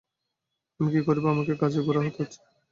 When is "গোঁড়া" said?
1.85-2.01